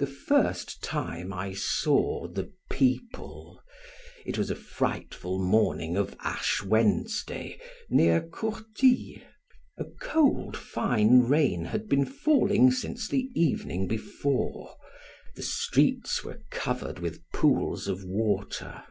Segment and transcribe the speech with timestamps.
[0.00, 3.62] The first time I saw the people
[4.26, 9.22] it was a frightful morning of Ash Wednesday, near Courtille.
[9.76, 14.74] A cold fine rain had been falling since the evening before;
[15.36, 18.82] the streets were covered with pools of water.